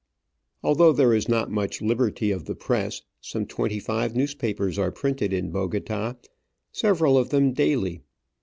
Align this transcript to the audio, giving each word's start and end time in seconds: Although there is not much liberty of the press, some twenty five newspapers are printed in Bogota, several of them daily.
Although 0.63 0.93
there 0.93 1.13
is 1.13 1.29
not 1.29 1.51
much 1.51 1.79
liberty 1.79 2.31
of 2.31 2.45
the 2.45 2.55
press, 2.55 3.03
some 3.21 3.45
twenty 3.45 3.77
five 3.77 4.15
newspapers 4.15 4.79
are 4.79 4.91
printed 4.91 5.31
in 5.31 5.51
Bogota, 5.51 6.15
several 6.71 7.19
of 7.19 7.29
them 7.29 7.53
daily. 7.53 8.01